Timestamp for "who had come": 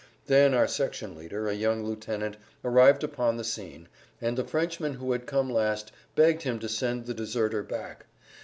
4.95-5.53